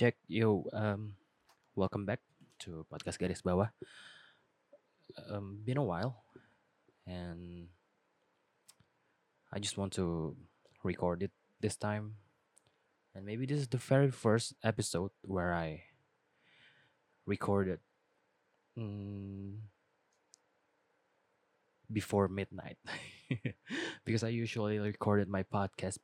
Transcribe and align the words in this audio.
Check, 0.00 0.16
yo, 0.28 0.64
um, 0.72 1.12
welcome 1.76 2.06
back 2.06 2.20
to 2.64 2.86
podcast 2.88 3.20
Garis 3.20 3.44
Bawah. 3.44 3.68
Um, 5.28 5.60
been 5.60 5.76
a 5.76 5.84
while, 5.84 6.24
and 7.06 7.68
I 9.52 9.58
just 9.58 9.76
want 9.76 9.92
to 10.00 10.38
record 10.82 11.22
it 11.22 11.32
this 11.60 11.76
time. 11.76 12.16
And 13.14 13.26
maybe 13.26 13.44
this 13.44 13.60
is 13.60 13.68
the 13.68 13.76
very 13.76 14.10
first 14.10 14.54
episode 14.64 15.10
where 15.20 15.52
I 15.52 15.84
recorded 17.26 17.80
mm, 18.80 19.60
before 21.92 22.28
midnight, 22.28 22.78
because 24.06 24.24
I 24.24 24.32
usually 24.32 24.78
recorded 24.78 25.28
my 25.28 25.42
podcast 25.42 25.98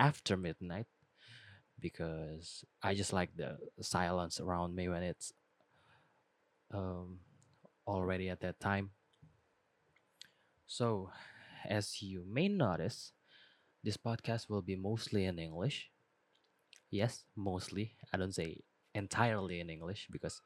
after 0.00 0.36
midnight 0.36 0.90
because 1.80 2.64
I 2.82 2.94
just 2.94 3.12
like 3.12 3.36
the 3.36 3.58
silence 3.80 4.40
around 4.40 4.74
me 4.74 4.88
when 4.88 5.02
it's 5.02 5.32
um, 6.72 7.18
already 7.86 8.28
at 8.28 8.40
that 8.40 8.60
time. 8.60 8.90
So, 10.68 11.10
as 11.64 12.02
you 12.02 12.24
may 12.24 12.46
notice, 12.48 13.12
this 13.84 13.96
podcast 13.96 14.48
will 14.48 14.62
be 14.62 14.76
mostly 14.76 15.24
in 15.26 15.38
English. 15.38 15.90
Yes, 16.90 17.24
mostly. 17.34 17.94
I 18.12 18.16
don't 18.16 18.34
say 18.34 18.58
entirely 18.94 19.60
in 19.60 19.68
English 19.70 20.08
because 20.10 20.40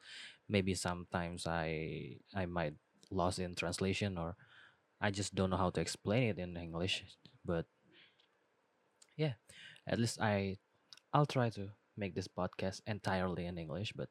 maybe 0.49 0.75
sometimes 0.75 1.47
I 1.47 2.19
I 2.35 2.47
might 2.47 2.75
lost 3.11 3.39
in 3.39 3.55
translation 3.55 4.19
or 4.19 4.37
I 5.01 5.11
just 5.11 5.35
don't 5.35 5.51
know 5.51 5.57
how 5.59 5.71
to 5.71 5.81
explain 5.81 6.31
it 6.31 6.39
in 6.39 6.57
English. 6.57 7.05
But 7.45 7.67
yeah, 9.17 9.35
at 9.87 9.99
least 9.99 10.21
I 10.21 10.59
I'll 11.13 11.27
try 11.27 11.51
to 11.51 11.71
make 11.97 12.15
this 12.15 12.29
podcast 12.29 12.81
entirely 12.87 13.47
in 13.47 13.59
English. 13.59 13.93
But 13.93 14.09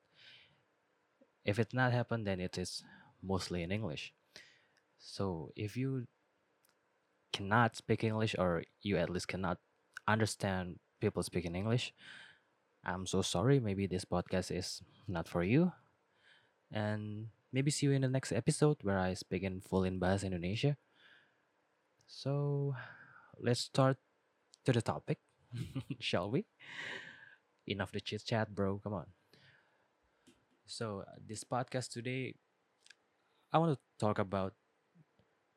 if 1.45 1.59
it's 1.59 1.73
not 1.73 1.91
happen, 1.91 2.23
then 2.23 2.39
it 2.39 2.57
is 2.57 2.83
mostly 3.23 3.63
in 3.63 3.71
English. 3.71 4.13
So 4.99 5.51
if 5.55 5.77
you 5.77 6.07
cannot 7.31 7.75
speak 7.75 8.03
English 8.03 8.35
or 8.37 8.63
you 8.81 8.97
at 8.97 9.09
least 9.09 9.27
cannot 9.27 9.57
understand 10.07 10.79
people 10.99 11.23
speaking 11.23 11.55
English, 11.55 11.93
I'm 12.83 13.05
so 13.05 13.21
sorry. 13.21 13.59
Maybe 13.59 13.87
this 13.87 14.05
podcast 14.05 14.55
is 14.55 14.81
not 15.07 15.27
for 15.27 15.43
you. 15.43 15.71
And 16.71 17.27
maybe 17.51 17.71
see 17.71 17.87
you 17.87 17.93
in 17.93 18.01
the 18.01 18.09
next 18.09 18.31
episode 18.31 18.77
where 18.83 18.99
I 18.99 19.13
speak 19.13 19.43
in 19.43 19.61
full 19.61 19.83
in 19.83 19.99
Bahasa 19.99 20.25
Indonesia. 20.25 20.77
So 22.07 22.75
let's 23.39 23.61
start 23.61 23.97
to 24.65 24.71
the 24.73 24.81
topic, 24.81 25.19
shall 25.99 26.29
we? 26.31 26.45
Enough 27.67 27.93
the 27.93 28.01
chit 28.01 28.25
chat, 28.25 28.53
bro. 28.53 28.79
Come 28.79 28.93
on. 28.93 29.13
So 30.65 31.01
uh, 31.07 31.15
this 31.27 31.43
podcast 31.43 31.91
today, 31.91 32.35
I 33.53 33.59
want 33.59 33.77
to 33.77 33.79
talk 33.99 34.17
about 34.19 34.53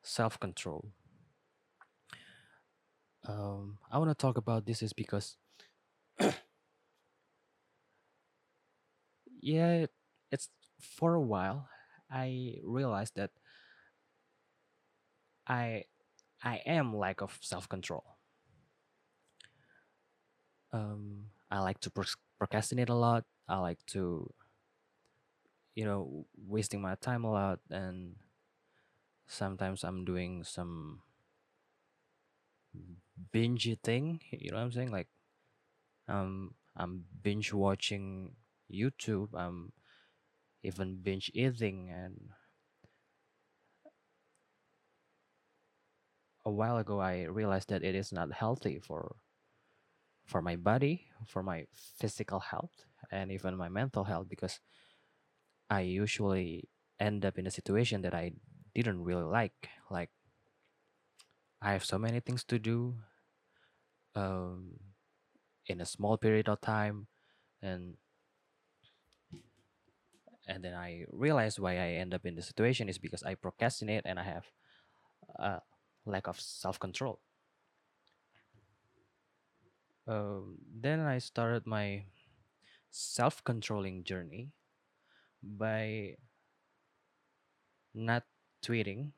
self 0.03 0.39
control. 0.39 0.93
Um, 3.27 3.77
I 3.91 3.97
want 3.99 4.09
to 4.11 4.15
talk 4.15 4.37
about 4.37 4.65
this 4.65 4.81
is 4.81 4.93
because 4.93 5.37
yeah, 9.41 9.85
it's 10.31 10.49
for 10.79 11.15
a 11.15 11.21
while 11.21 11.67
I 12.09 12.57
realized 12.63 13.15
that 13.15 13.31
I 15.47 15.85
I 16.43 16.57
am 16.65 16.95
lack 16.97 17.21
of 17.21 17.37
self 17.41 17.69
control. 17.69 18.12
Um, 20.73 21.27
I 21.51 21.59
like 21.59 21.79
to 21.81 21.91
procrastinate 22.39 22.89
a 22.89 22.95
lot. 22.95 23.23
I 23.47 23.59
like 23.59 23.85
to 23.87 24.33
you 25.75 25.85
know 25.85 26.25
wasting 26.47 26.81
my 26.81 26.95
time 26.95 27.23
a 27.23 27.31
lot, 27.31 27.59
and 27.69 28.15
sometimes 29.27 29.83
I'm 29.83 30.05
doing 30.05 30.43
some 30.45 31.01
binge 33.31 33.67
thing. 33.83 34.21
You 34.31 34.51
know 34.51 34.57
what 34.57 34.63
I'm 34.63 34.71
saying? 34.71 34.91
Like 34.91 35.07
um, 36.07 36.55
I'm 36.75 37.05
binge 37.21 37.53
watching 37.53 38.35
YouTube. 38.71 39.29
I'm 39.33 39.71
even 40.63 40.97
binge 41.03 41.31
eating, 41.33 41.89
and 41.91 42.31
a 46.45 46.49
while 46.49 46.77
ago 46.77 47.01
I 47.01 47.23
realized 47.23 47.67
that 47.67 47.83
it 47.83 47.95
is 47.95 48.13
not 48.13 48.31
healthy 48.31 48.79
for 48.79 49.17
for 50.25 50.41
my 50.41 50.55
body, 50.55 51.07
for 51.27 51.43
my 51.43 51.65
physical 51.73 52.39
health, 52.39 52.85
and 53.11 53.31
even 53.31 53.57
my 53.57 53.69
mental 53.69 54.05
health 54.05 54.27
because 54.29 54.59
I 55.69 55.81
usually 55.81 56.69
end 56.99 57.25
up 57.25 57.37
in 57.37 57.47
a 57.47 57.51
situation 57.51 58.01
that 58.03 58.13
I 58.13 58.33
didn't 58.75 59.03
really 59.03 59.23
like. 59.23 59.69
Like 59.89 60.09
I 61.61 61.73
have 61.73 61.85
so 61.85 61.97
many 61.97 62.19
things 62.19 62.43
to 62.45 62.59
do 62.59 62.95
um, 64.15 64.79
in 65.67 65.81
a 65.81 65.85
small 65.85 66.17
period 66.17 66.49
of 66.49 66.61
time, 66.61 67.07
and 67.61 67.95
and 70.47 70.63
then 70.63 70.73
I 70.73 71.05
realized 71.11 71.59
why 71.59 71.73
I 71.73 71.97
end 72.01 72.13
up 72.13 72.25
in 72.25 72.35
the 72.35 72.41
situation 72.41 72.89
is 72.89 72.97
because 72.97 73.23
I 73.23 73.35
procrastinate 73.35 74.03
and 74.05 74.19
I 74.19 74.23
have 74.23 74.45
a 75.39 75.61
lack 76.05 76.27
of 76.27 76.39
self 76.39 76.79
control. 76.79 77.19
Um, 80.07 80.59
then 80.67 80.99
I 80.99 81.19
started 81.19 81.65
my 81.65 82.03
self 82.91 83.43
controlling 83.43 84.03
journey 84.03 84.51
by 85.41 86.17
not 87.93 88.23
tweeting 88.65 89.11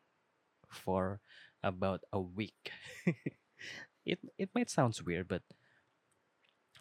for 0.69 1.21
about 1.63 2.01
a 2.13 2.19
week. 2.19 2.71
it 4.05 4.19
it 4.37 4.49
might 4.53 4.69
sound 4.69 4.97
weird, 5.05 5.27
but 5.27 5.41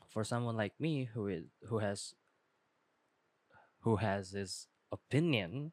for 0.09 0.25
someone 0.25 0.57
like 0.57 0.79
me 0.79 1.05
who 1.13 1.27
is 1.29 1.45
who 1.69 1.79
has 1.79 2.15
who 3.81 3.97
has 3.97 4.31
his 4.31 4.67
opinion 4.93 5.73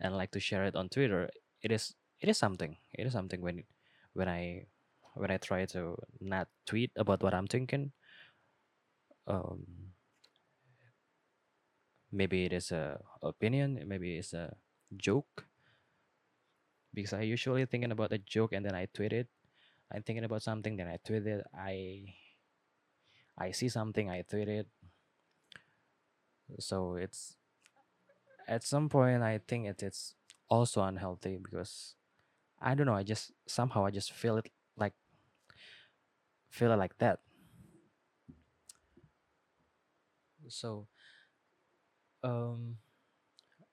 and 0.00 0.16
like 0.16 0.30
to 0.32 0.40
share 0.40 0.64
it 0.64 0.76
on 0.76 0.88
Twitter, 0.88 1.30
it 1.62 1.70
is 1.72 1.94
it 2.20 2.28
is 2.28 2.38
something. 2.38 2.76
It 2.92 3.06
is 3.06 3.12
something 3.12 3.40
when 3.40 3.64
when 4.12 4.28
I 4.28 4.66
when 5.16 5.30
I 5.30 5.38
try 5.38 5.64
to 5.72 5.96
not 6.20 6.48
tweet 6.66 6.92
about 6.96 7.22
what 7.22 7.34
I'm 7.34 7.46
thinking. 7.46 7.92
Um, 9.26 9.92
maybe 12.12 12.44
it 12.44 12.52
is 12.52 12.70
a 12.72 13.00
opinion, 13.22 13.82
maybe 13.86 14.16
it's 14.16 14.32
a 14.32 14.54
joke 14.96 15.46
because 16.94 17.12
I 17.12 17.22
usually 17.22 17.66
thinking 17.66 17.92
about 17.92 18.12
a 18.12 18.18
joke 18.18 18.52
and 18.52 18.64
then 18.64 18.74
I 18.74 18.86
tweet 18.92 19.12
it. 19.12 19.28
I'm 19.92 20.02
thinking 20.02 20.24
about 20.24 20.42
something, 20.42 20.76
then 20.76 20.88
I 20.88 20.98
tweet 21.04 21.26
it. 21.26 21.46
I 21.54 22.14
I 23.38 23.50
see 23.52 23.68
something, 23.68 24.10
I 24.10 24.22
tweet 24.22 24.48
it. 24.48 24.66
So 26.58 26.96
it's 26.96 27.36
at 28.48 28.62
some 28.64 28.88
point 28.88 29.22
I 29.22 29.40
think 29.46 29.66
it 29.66 29.82
is 29.82 30.14
also 30.48 30.82
unhealthy 30.82 31.38
because 31.42 31.94
I 32.60 32.74
don't 32.74 32.86
know. 32.86 32.94
I 32.94 33.02
just 33.02 33.32
somehow 33.46 33.86
I 33.86 33.90
just 33.90 34.12
feel 34.12 34.38
it 34.38 34.50
feel 36.50 36.76
like 36.76 36.98
that. 36.98 37.20
So 40.48 40.86
um, 42.22 42.76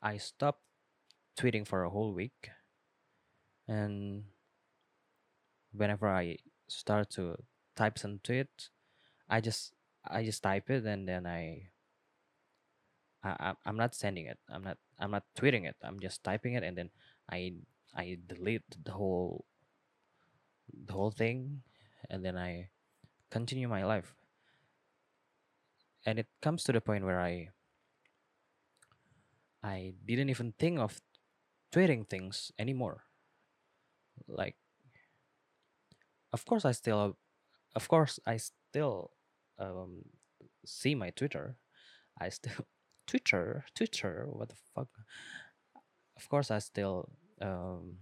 I 0.01 0.17
stopped 0.17 0.63
tweeting 1.37 1.67
for 1.67 1.83
a 1.83 1.89
whole 1.91 2.13
week, 2.13 2.49
and 3.67 4.23
whenever 5.73 6.07
I 6.07 6.37
start 6.67 7.09
to 7.11 7.35
type 7.75 7.97
some 7.99 8.19
tweet, 8.23 8.69
I 9.29 9.41
just 9.41 9.73
I 10.05 10.23
just 10.25 10.43
type 10.43 10.69
it 10.69 10.85
and 10.85 11.07
then 11.07 11.25
I, 11.25 11.69
I 13.23 13.29
I- 13.51 13.55
I'm 13.65 13.75
not 13.77 13.95
sending 13.95 14.25
it. 14.27 14.39
I'm 14.49 14.63
not 14.63 14.77
I'm 14.99 15.11
not 15.11 15.25
tweeting 15.35 15.65
it. 15.65 15.75
I'm 15.81 15.99
just 15.99 16.23
typing 16.23 16.53
it 16.53 16.63
and 16.63 16.77
then 16.77 16.89
I 17.29 17.55
I 17.95 18.17
delete 18.27 18.63
the 18.83 18.91
whole 18.91 19.45
the 20.85 20.93
whole 20.93 21.11
thing 21.11 21.61
and 22.09 22.23
then 22.23 22.37
I 22.37 22.69
continue 23.29 23.67
my 23.67 23.83
life. 23.83 24.15
And 26.05 26.19
it 26.19 26.27
comes 26.41 26.63
to 26.65 26.71
the 26.71 26.81
point 26.81 27.05
where 27.05 27.19
I 27.19 27.49
I 29.63 29.93
didn't 30.05 30.29
even 30.29 30.53
think 30.59 30.79
of 30.79 30.99
tweeting 31.71 32.07
things 32.07 32.51
anymore. 32.59 33.05
Like, 34.27 34.55
of 36.33 36.45
course, 36.45 36.65
I 36.65 36.73
still, 36.73 37.17
of 37.75 37.87
course, 37.87 38.19
I 38.27 38.37
still 38.37 39.11
um, 39.57 40.03
see 40.65 40.95
my 40.95 41.11
Twitter. 41.11 41.57
I 42.19 42.29
still 42.29 42.67
Twitter, 43.07 43.65
Twitter. 43.73 44.27
What 44.29 44.49
the 44.49 44.59
fuck? 44.75 44.89
Of 46.17 46.27
course, 46.29 46.51
I 46.51 46.59
still 46.59 47.09
um, 47.41 47.97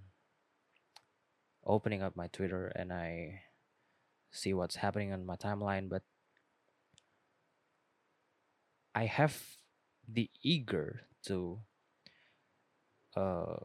opening 1.65 2.01
up 2.01 2.15
my 2.15 2.27
Twitter 2.27 2.71
and 2.75 2.92
I 2.92 3.42
see 4.31 4.54
what's 4.54 4.78
happening 4.78 5.12
on 5.12 5.25
my 5.25 5.36
timeline. 5.36 5.89
But 5.89 6.04
I 8.95 9.06
have 9.06 9.42
the 10.07 10.30
eager 10.42 11.01
to 11.28 11.60
uh, 13.16 13.56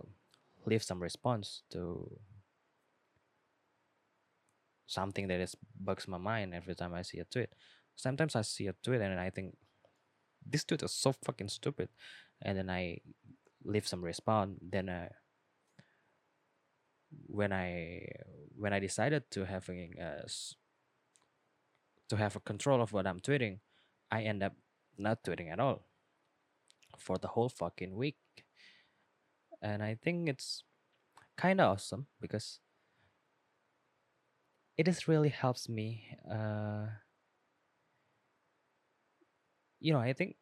leave 0.65 0.83
some 0.83 1.03
response 1.03 1.63
to 1.71 2.19
something 4.87 5.27
that 5.29 5.41
is 5.41 5.57
bugs 5.79 6.07
my 6.07 6.19
mind 6.19 6.55
every 6.55 6.75
time 6.75 6.95
I 6.95 7.03
see 7.03 7.19
a 7.19 7.25
tweet. 7.25 7.51
Sometimes 7.97 8.37
I 8.37 8.43
see 8.43 8.67
a 8.67 8.75
tweet 8.85 9.01
and 9.01 9.19
I 9.19 9.31
think 9.31 9.57
this 10.49 10.65
tweet 10.65 10.83
is 10.83 10.93
so 10.93 11.13
fucking 11.13 11.49
stupid, 11.49 11.89
and 12.41 12.57
then 12.57 12.71
I 12.71 12.99
leave 13.65 13.87
some 13.89 14.05
response. 14.05 14.59
Then 14.63 14.89
uh, 14.89 15.09
when 17.27 17.53
I 17.53 18.07
when 18.57 18.73
I 18.73 18.81
decided 18.81 19.31
to 19.33 19.45
having 19.47 20.01
uh, 20.01 20.23
s- 20.25 20.55
to 22.09 22.17
have 22.17 22.35
a 22.37 22.41
control 22.41 22.81
of 22.83 22.93
what 22.93 23.07
I'm 23.07 23.21
tweeting, 23.21 23.61
I 24.11 24.23
end 24.23 24.43
up 24.43 24.55
not 24.99 25.23
tweeting 25.23 25.51
at 25.53 25.61
all 25.61 25.87
for 26.99 27.17
the 27.19 27.29
whole 27.29 27.49
fucking 27.49 27.95
week, 27.95 28.17
and 29.63 29.83
I 29.83 29.95
think 29.95 30.29
it's 30.29 30.63
kind 31.37 31.61
of 31.61 31.73
awesome 31.73 32.07
because 32.21 32.61
it 34.77 34.85
just 34.85 35.09
really 35.09 35.29
helps 35.29 35.69
me. 35.69 36.17
Uh, 36.31 36.87
you 39.81 39.93
know, 39.93 39.99
I 39.99 40.13
think 40.13 40.37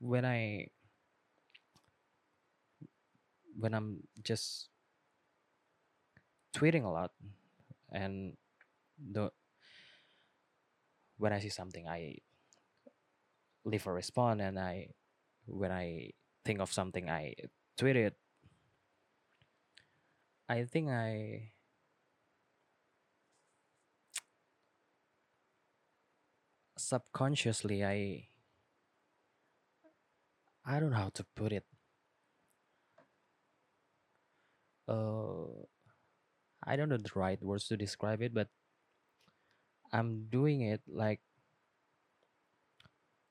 when 0.00 0.24
I 0.24 0.68
when 3.58 3.74
I'm 3.74 4.02
just 4.22 4.68
tweeting 6.54 6.84
a 6.84 6.88
lot 6.88 7.10
and 7.92 8.36
the 8.98 9.30
when 11.18 11.32
I 11.32 11.38
see 11.40 11.48
something, 11.48 11.88
I 11.88 12.18
leave 13.64 13.86
a 13.86 13.92
response, 13.92 14.40
and 14.42 14.58
I 14.58 14.88
when 15.46 15.72
I 15.72 16.10
think 16.44 16.60
of 16.60 16.72
something, 16.72 17.08
I 17.08 17.34
tweet 17.76 17.96
it. 17.96 18.16
I 20.48 20.64
think 20.64 20.90
I 20.90 21.52
subconsciously 26.76 27.84
I 27.84 28.28
I 30.66 30.80
don't 30.80 30.90
know 30.90 30.96
how 30.96 31.10
to 31.14 31.24
put 31.34 31.52
it. 31.52 31.64
Uh, 34.86 35.64
I 36.64 36.76
don't 36.76 36.88
know 36.88 36.96
the 36.96 37.10
right 37.14 37.40
words 37.42 37.68
to 37.68 37.76
describe 37.76 38.22
it, 38.22 38.34
but 38.34 38.48
I'm 39.92 40.26
doing 40.30 40.62
it 40.62 40.82
like 40.88 41.20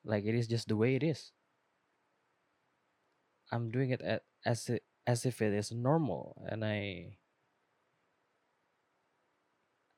like 0.04 0.24
it 0.24 0.34
is 0.34 0.46
just 0.46 0.68
the 0.68 0.76
way 0.76 0.94
it 0.94 1.02
is. 1.02 1.32
I'm 3.50 3.70
doing 3.70 3.90
it 3.90 4.02
at, 4.02 4.22
as 4.44 4.68
it, 4.68 4.82
as 5.06 5.24
if 5.24 5.40
it 5.40 5.52
is 5.52 5.72
normal, 5.72 6.46
and 6.48 6.64
I 6.64 7.16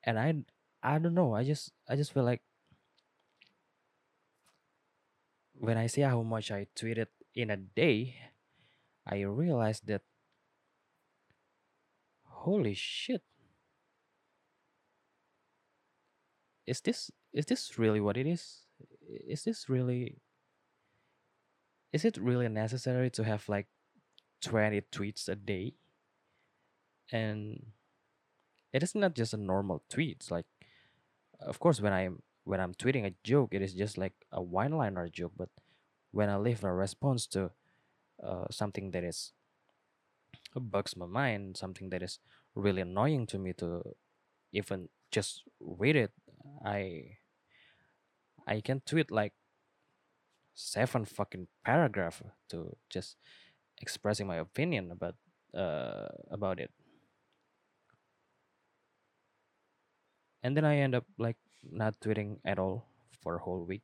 and 0.04 0.18
I 0.18 0.34
I 0.82 0.98
don't 0.98 1.14
know. 1.14 1.34
I 1.34 1.44
just 1.44 1.72
I 1.88 1.96
just 1.96 2.12
feel 2.12 2.24
like 2.24 2.42
when 5.54 5.76
I 5.76 5.86
see 5.86 6.02
how 6.02 6.22
much 6.22 6.50
I 6.50 6.66
tweeted 6.76 7.06
in 7.34 7.50
a 7.50 7.56
day, 7.56 8.16
I 9.06 9.22
realize 9.22 9.80
that 9.86 10.02
holy 12.44 12.74
shit, 12.74 13.22
is 16.66 16.80
this 16.80 17.10
is 17.32 17.46
this 17.46 17.78
really 17.78 18.00
what 18.00 18.16
it 18.16 18.26
is? 18.26 18.66
Is 19.08 19.44
this 19.44 19.68
really 19.68 20.18
is 21.92 22.04
it 22.04 22.16
really 22.16 22.48
necessary 22.48 23.10
to 23.10 23.24
have 23.24 23.48
like 23.48 23.66
20 24.42 24.80
tweets 24.92 25.28
a 25.28 25.36
day? 25.36 25.74
And 27.12 27.72
it 28.72 28.82
is 28.82 28.94
not 28.94 29.14
just 29.14 29.32
a 29.32 29.38
normal 29.38 29.82
tweets. 29.90 30.30
Like 30.30 30.46
of 31.40 31.58
course 31.60 31.80
when 31.80 31.92
I'm 31.92 32.22
when 32.44 32.60
I'm 32.60 32.74
tweeting 32.74 33.06
a 33.06 33.14
joke, 33.24 33.54
it 33.54 33.62
is 33.62 33.74
just 33.74 33.98
like 33.98 34.14
a 34.30 34.42
one 34.42 34.72
liner 34.72 35.08
joke. 35.08 35.32
But 35.36 35.50
when 36.12 36.28
I 36.28 36.36
leave 36.36 36.64
a 36.64 36.72
response 36.72 37.26
to 37.28 37.50
uh, 38.22 38.46
something 38.50 38.90
that 38.92 39.04
is 39.04 39.32
bugs 40.60 40.96
my 40.96 41.06
mind, 41.06 41.56
something 41.56 41.90
that 41.90 42.02
is 42.02 42.18
really 42.54 42.82
annoying 42.82 43.26
to 43.28 43.38
me 43.38 43.52
to 43.54 43.82
even 44.52 44.88
just 45.12 45.44
read 45.60 45.96
it, 45.96 46.12
I 46.64 47.18
I 48.46 48.60
can 48.60 48.80
tweet 48.80 49.10
like 49.10 49.34
seven 50.54 51.04
fucking 51.04 51.48
paragraph 51.64 52.22
to 52.48 52.76
just 52.90 53.16
expressing 53.80 54.26
my 54.26 54.36
opinion 54.36 54.90
about 54.90 55.16
uh 55.54 56.08
about 56.30 56.60
it, 56.60 56.70
and 60.42 60.56
then 60.56 60.64
I 60.64 60.78
end 60.78 60.94
up 60.94 61.04
like 61.18 61.36
not 61.62 62.00
tweeting 62.00 62.38
at 62.44 62.58
all 62.58 62.86
for 63.22 63.36
a 63.36 63.40
whole 63.40 63.64
week, 63.64 63.82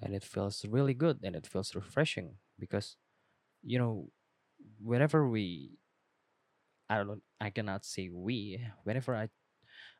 and 0.00 0.14
it 0.14 0.24
feels 0.24 0.64
really 0.64 0.94
good 0.94 1.20
and 1.22 1.34
it 1.34 1.46
feels 1.46 1.74
refreshing 1.74 2.36
because 2.58 2.96
you 3.62 3.78
know 3.78 4.10
whenever 4.80 5.28
we 5.28 5.78
I 6.88 6.98
don't 7.02 7.22
I 7.40 7.50
cannot 7.50 7.84
say 7.84 8.08
we 8.10 8.60
whenever 8.84 9.14
I 9.14 9.28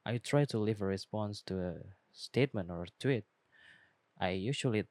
I 0.07 0.19
try 0.19 0.45
to 0.47 0.59
leave 0.59 0.83
a 0.83 0.87
response 0.87 1.43
to 1.47 1.59
a 1.61 1.75
statement 2.13 2.71
or 2.71 2.85
a 2.85 2.95
tweet 3.01 3.25
I 4.21 4.31
usually 4.31 4.85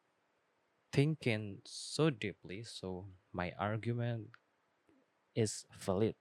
thinking 0.94 1.60
so 1.66 2.10
deeply 2.10 2.64
so 2.64 3.08
my 3.34 3.54
argument 3.60 4.30
is 5.36 5.66
valid 5.80 6.16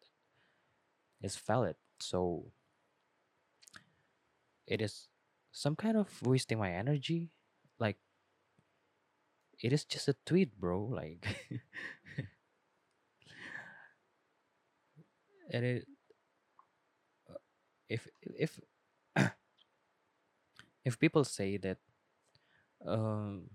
is 1.23 1.37
valid. 1.37 1.77
So 2.01 2.53
it 4.67 4.81
is 4.81 5.09
some 5.53 5.77
kind 5.77 5.97
of 5.97 6.09
wasting 6.23 6.59
my 6.59 6.73
energy 6.73 7.31
like 7.79 7.97
it 9.63 9.73
is 9.73 9.85
just 9.85 10.09
a 10.09 10.17
tweet 10.27 10.59
bro 10.59 10.83
like 10.85 11.27
it 15.63 15.87
if 17.89 18.09
if 18.23 18.61
if 20.85 20.99
people 20.99 21.25
say 21.25 21.57
that 21.57 21.79
um 22.87 23.51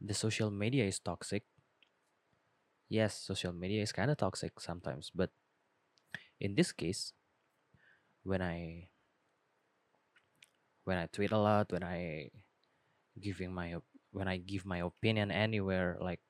the 0.00 0.14
social 0.14 0.50
media 0.50 0.84
is 0.84 0.98
toxic 1.00 1.44
yes 2.88 3.16
social 3.16 3.52
media 3.52 3.82
is 3.82 3.92
kind 3.92 4.10
of 4.10 4.16
toxic 4.16 4.60
sometimes 4.60 5.10
but 5.14 5.30
in 6.40 6.54
this 6.54 6.72
case 6.72 7.12
when 8.22 8.42
i 8.42 8.88
when 10.84 10.98
i 10.98 11.06
tweet 11.06 11.32
a 11.32 11.38
lot 11.38 11.72
when 11.72 11.82
i 11.82 12.28
giving 13.20 13.52
my 13.52 13.74
when 14.12 14.28
i 14.28 14.36
give 14.36 14.64
my 14.66 14.78
opinion 14.78 15.30
anywhere 15.30 15.96
like 16.00 16.20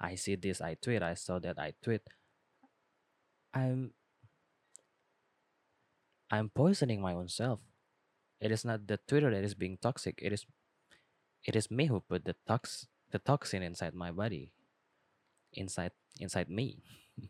i 0.00 0.14
see 0.14 0.34
this 0.34 0.60
i 0.60 0.74
tweet 0.74 1.02
i 1.02 1.14
saw 1.14 1.38
that 1.38 1.58
i 1.58 1.72
tweet. 1.82 2.02
I'm 3.52 3.92
i'm 6.30 6.50
poisoning 6.50 7.00
my 7.02 7.14
own 7.14 7.28
self. 7.28 7.60
It 8.40 8.52
is 8.52 8.64
not 8.64 8.86
the 8.86 8.98
twitter 9.06 9.30
that 9.30 9.44
is 9.44 9.54
being 9.54 9.76
toxic. 9.76 10.18
It 10.22 10.32
is 10.32 10.46
it 11.44 11.56
is 11.56 11.70
me 11.70 11.86
who 11.86 12.00
put 12.00 12.24
the 12.24 12.36
tox 12.46 12.86
the 13.10 13.18
toxin 13.18 13.62
inside 13.62 13.94
my 13.94 14.10
body 14.10 14.52
inside 15.52 15.92
inside 16.18 16.48
me. 16.48 16.82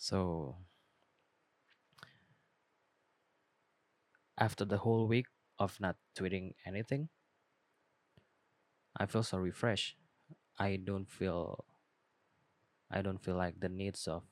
So 0.00 0.56
after 4.40 4.64
the 4.64 4.78
whole 4.78 5.06
week 5.06 5.26
of 5.58 5.78
not 5.78 5.96
tweeting 6.16 6.54
anything 6.64 7.10
i 8.96 9.04
feel 9.04 9.22
so 9.22 9.36
refreshed 9.36 9.99
i 10.60 10.76
don't 10.76 11.08
feel 11.10 11.64
i 12.90 13.00
don't 13.02 13.22
feel 13.22 13.36
like 13.36 13.58
the 13.60 13.68
needs 13.68 14.06
of 14.06 14.22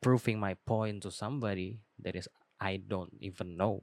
proving 0.00 0.38
my 0.40 0.54
point 0.54 1.02
to 1.02 1.10
somebody 1.10 1.78
that 1.98 2.16
is 2.16 2.28
i 2.60 2.76
don't 2.76 3.14
even 3.20 3.56
know. 3.56 3.82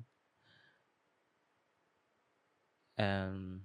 And 2.98 3.62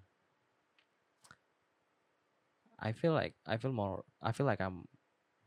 i 2.78 2.92
feel 2.92 3.12
like 3.12 3.34
i 3.46 3.56
feel 3.56 3.72
more 3.72 4.04
i 4.22 4.32
feel 4.32 4.46
like 4.46 4.60
i'm 4.60 4.86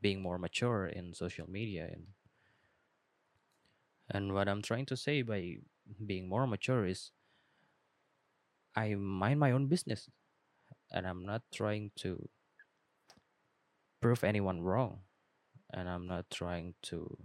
being 0.01 0.21
more 0.21 0.37
mature 0.37 0.87
in 0.87 1.13
social 1.13 1.49
media 1.49 1.89
and 1.91 2.07
and 4.09 4.33
what 4.33 4.47
i'm 4.47 4.61
trying 4.61 4.85
to 4.85 4.95
say 4.97 5.21
by 5.21 5.57
being 6.05 6.27
more 6.27 6.47
mature 6.47 6.85
is 6.85 7.11
i 8.75 8.95
mind 8.95 9.39
my 9.39 9.51
own 9.51 9.67
business 9.67 10.09
and 10.91 11.07
i'm 11.07 11.25
not 11.25 11.41
trying 11.53 11.91
to 11.95 12.29
prove 14.01 14.23
anyone 14.23 14.61
wrong 14.61 14.99
and 15.73 15.89
i'm 15.89 16.07
not 16.07 16.25
trying 16.29 16.73
to 16.81 17.17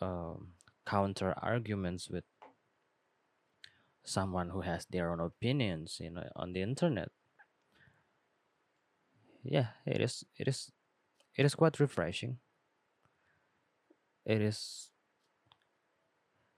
um, 0.00 0.48
counter 0.86 1.34
arguments 1.42 2.10
with 2.10 2.24
someone 4.04 4.50
who 4.50 4.60
has 4.60 4.86
their 4.90 5.10
own 5.10 5.20
opinions 5.20 5.98
you 6.00 6.10
know 6.10 6.28
on 6.36 6.52
the 6.52 6.62
internet. 6.62 7.08
Yeah 9.42 9.68
it 9.86 10.00
is 10.00 10.24
it 10.38 10.48
is 10.48 10.70
it 11.36 11.44
is 11.44 11.54
quite 11.54 11.80
refreshing. 11.80 12.38
It 14.24 14.40
is 14.40 14.90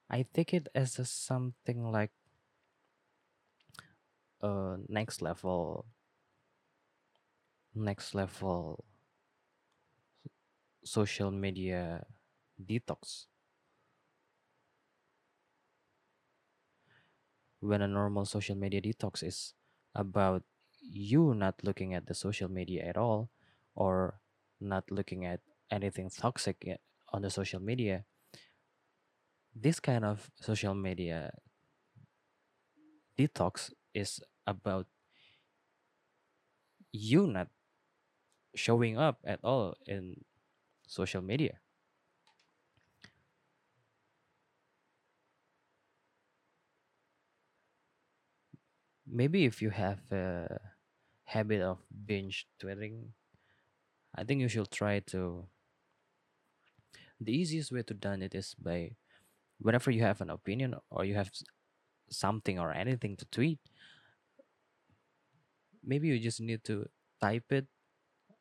i 0.09 0.25
take 0.33 0.55
it 0.55 0.69
as 0.73 0.99
a 1.01 1.05
something 1.05 1.91
like 1.91 2.13
next 4.89 5.23
level 5.23 5.87
next 7.75 8.15
level 8.15 8.85
social 10.85 11.31
media 11.31 12.07
detox. 12.57 13.27
When 17.61 17.83
a 17.83 17.89
normal 17.89 18.25
social 18.25 18.55
media 18.55 18.81
detox 18.81 19.23
is 19.23 19.55
about 19.95 20.43
you 20.81 21.35
not 21.35 21.57
looking 21.63 21.95
at 21.95 22.07
the 22.07 22.15
social 22.15 22.49
media 22.49 22.85
at 22.85 22.97
all 22.97 23.31
or 23.75 24.21
not 24.61 24.91
looking 24.91 25.27
at 25.27 25.41
anything 25.71 26.09
toxic 26.11 26.79
on 27.13 27.23
the 27.23 27.31
social 27.31 27.61
media 27.61 28.05
this 29.57 29.81
kind 29.81 30.05
of 30.05 30.31
social 30.37 30.75
media 30.75 31.33
detox 33.19 33.73
is 33.95 34.21
about 34.47 34.87
you 36.93 37.27
not 37.27 37.49
showing 38.57 38.99
up 38.99 39.21
at 39.25 39.39
all 39.45 39.77
in 39.87 40.25
social 40.87 41.23
media. 41.23 41.61
Maybe 49.07 49.45
if 49.47 49.63
you 49.63 49.71
have 49.71 50.01
a 50.13 50.61
habit 51.25 51.63
of 51.63 51.79
binge 52.07 52.47
tweeting 52.61 53.13
i 54.15 54.25
think 54.25 54.41
you 54.41 54.49
should 54.49 54.71
try 54.71 54.99
to 55.01 55.47
the 57.21 57.33
easiest 57.33 57.73
way 57.73 57.83
to 57.83 57.95
done 57.95 58.23
it 58.23 58.35
is 58.35 58.55
by 58.55 58.91
whenever 59.61 59.91
you 59.91 60.03
have 60.03 60.21
an 60.21 60.31
opinion 60.31 60.75
or 60.91 61.05
you 61.05 61.15
have 61.15 61.31
something 62.11 62.59
or 62.59 62.73
anything 62.73 63.17
to 63.17 63.27
tweet 63.27 63.61
maybe 65.87 66.09
you 66.09 66.19
just 66.19 66.41
need 66.41 66.65
to 66.65 66.87
type 67.21 67.53
it 67.53 67.67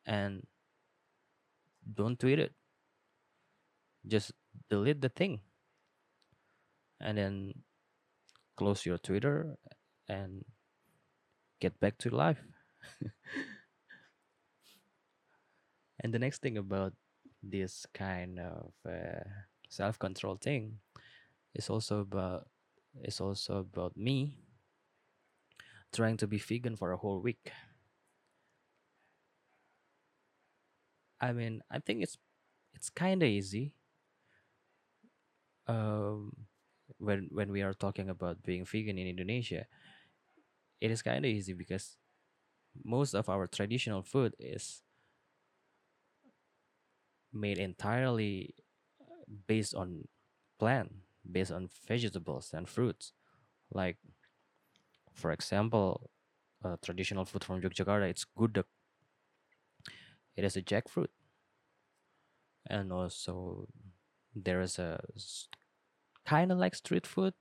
and 0.06 0.46
don't 1.94 2.20
tweet 2.20 2.40
it. 2.40 2.54
Just 4.08 4.32
delete 4.70 5.02
the 5.02 5.10
thing 5.10 5.42
and 7.00 7.18
then 7.18 7.54
close 8.58 8.86
your 8.86 8.98
twitter 8.98 9.58
and 10.08 10.44
get 11.60 11.80
back 11.80 11.98
to 12.00 12.10
life. 12.10 12.42
And 16.00 16.14
the 16.14 16.20
next 16.20 16.42
thing 16.42 16.58
about 16.58 16.94
this 17.42 17.86
kind 17.94 18.40
of 18.40 18.74
uh, 18.88 19.24
self-control 19.70 20.38
thing 20.38 20.80
is 21.54 21.70
also 21.70 22.02
about 22.02 22.48
is 23.04 23.22
also 23.22 23.60
about 23.60 23.98
me 23.98 24.36
trying 25.96 26.18
to 26.18 26.28
be 26.28 26.38
vegan 26.38 26.76
for 26.76 26.92
a 26.92 26.98
whole 26.98 27.22
week. 27.22 27.52
I 31.22 31.32
mean 31.32 31.62
i 31.72 31.80
think 31.80 32.04
it's 32.04 32.18
it's 32.74 32.90
kind 32.90 33.24
of 33.24 33.30
easy. 33.30 33.74
Um 35.68 36.32
when 37.00 37.28
when 37.32 37.52
we 37.52 37.62
are 37.64 37.74
talking 37.74 38.10
about 38.10 38.44
being 38.44 38.64
vegan 38.64 38.98
in 38.98 39.08
indonesia 39.08 39.66
it 40.82 40.92
is 40.92 41.02
kind 41.02 41.26
of 41.26 41.32
easy 41.32 41.54
because 41.54 41.98
most 42.84 43.14
of 43.16 43.30
our 43.30 43.48
traditional 43.48 44.04
food 44.04 44.36
is 44.40 44.82
made 47.34 47.58
entirely 47.58 48.56
based 49.48 49.76
on 49.76 50.08
plant 50.60 50.92
based 51.30 51.52
on 51.52 51.70
vegetables 51.88 52.52
and 52.54 52.70
fruits. 52.70 53.12
Like 53.72 53.98
for 55.16 55.32
example 55.32 56.10
uh, 56.64 56.78
traditional 56.84 57.26
food 57.26 57.44
from 57.44 57.62
yogyakarta 57.62 58.10
it's 58.10 58.26
gudeg 58.38 58.66
it 60.36 60.44
is 60.44 60.56
a 60.58 60.62
jackfruit. 60.62 61.08
And 62.68 62.92
also 62.92 63.68
there 64.36 64.62
is 64.62 64.80
a 64.80 65.00
kind 66.26 66.52
of 66.52 66.58
like 66.58 66.76
street 66.76 67.08
food 67.08 67.34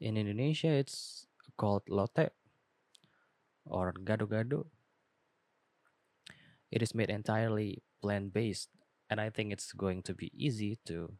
in 0.00 0.16
indonesia. 0.16 0.68
It's 0.68 1.26
called 1.56 1.82
lotek 1.90 2.30
or 3.66 3.92
gado-gado 3.92 4.66
it 6.70 6.82
is 6.82 6.94
made 6.94 7.10
entirely 7.10 7.82
plant-based 8.00 8.70
and 9.10 9.20
i 9.20 9.28
think 9.28 9.52
it's 9.52 9.72
going 9.72 10.02
to 10.02 10.14
be 10.14 10.32
easy 10.32 10.78
to 10.86 11.12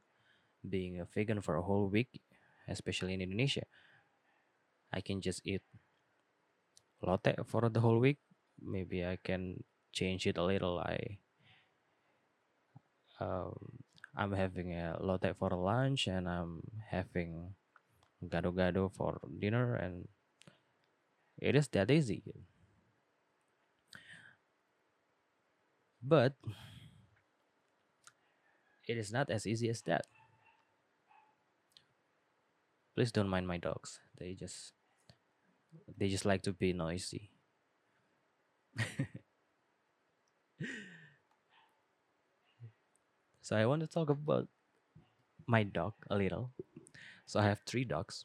being 0.66 0.98
a 0.98 1.04
vegan 1.04 1.42
for 1.42 1.56
a 1.56 1.62
whole 1.62 1.88
week 1.88 2.22
especially 2.68 3.12
in 3.12 3.20
indonesia 3.20 3.66
i 4.92 5.00
can 5.00 5.20
just 5.20 5.40
eat 5.44 5.62
lotek 7.02 7.40
for 7.46 7.68
the 7.68 7.80
whole 7.80 7.98
week. 7.98 8.18
Maybe 8.60 9.04
i 9.04 9.16
can 9.16 9.64
change 9.92 10.26
it 10.26 10.36
a 10.36 10.44
little. 10.44 10.78
I 10.78 11.18
um, 13.20 13.56
i'm 14.16 14.32
having 14.32 14.72
a 14.72 14.96
lotek 15.00 15.36
for 15.36 15.50
lunch 15.50 16.06
and 16.06 16.28
i'm 16.28 16.62
having 16.90 17.54
gado-gado 18.20 18.92
for 18.92 19.20
dinner 19.40 19.76
and 19.76 20.08
it 21.40 21.56
is 21.56 21.68
that 21.68 21.90
easy. 21.90 22.22
But 26.02 26.34
it 28.88 28.96
is 28.96 29.12
not 29.12 29.30
as 29.30 29.46
easy 29.46 29.68
as 29.68 29.82
that. 29.82 30.06
Please 32.94 33.12
don't 33.12 33.28
mind 33.28 33.46
my 33.46 33.56
dogs. 33.56 34.00
They 34.18 34.34
just 34.34 34.72
they 35.98 36.08
just 36.08 36.24
like 36.24 36.42
to 36.42 36.52
be 36.52 36.72
noisy. 36.72 37.30
So 43.50 43.56
i 43.56 43.66
want 43.66 43.82
to 43.82 43.88
talk 43.88 44.10
about 44.10 44.46
my 45.44 45.64
dog 45.64 45.94
a 46.08 46.14
little. 46.14 46.52
So 47.26 47.40
i 47.40 47.44
have 47.50 47.58
three 47.66 47.82
dogs. 47.82 48.24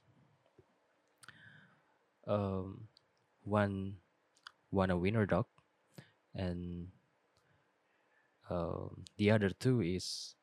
Um 2.28 2.88
one 3.42 3.98
one 4.70 4.92
a 4.92 4.98
wiener 4.98 5.26
dog 5.26 5.46
and 6.36 6.90
um, 8.50 9.06
the 9.18 9.32
other 9.32 9.50
two 9.50 9.82
is 9.82 10.36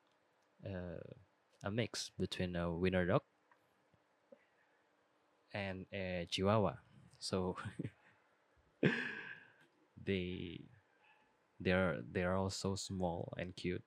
uh, 0.65 0.99
a 1.63 1.71
mix 1.71 2.11
between 2.19 2.57
a 2.57 2.69
wiener 2.73 3.05
dog 3.05 3.21
and 5.53 5.85
a 5.93 6.27
chihuahua 6.29 6.75
so 7.23 7.55
they 10.03 10.59
they're 11.63 12.03
they're 12.03 12.35
all 12.35 12.51
so 12.51 12.75
small 12.75 13.31
and 13.39 13.55
cute 13.55 13.83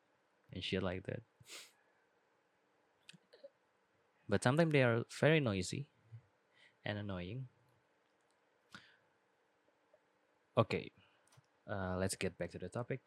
and 0.53 0.65
shit 0.65 0.83
like 0.83 1.05
that. 1.05 1.21
But 4.29 4.43
sometimes 4.43 4.73
they 4.73 4.83
are 4.83 5.05
very 5.21 5.39
noisy 5.39 5.87
and 6.85 6.97
annoying. 6.97 7.47
Okay 10.57 10.91
uh, 11.71 11.97
let's 11.99 12.15
get 12.17 12.39
back 12.39 12.51
to 12.53 12.59
the 12.59 12.69
topic. 12.69 13.01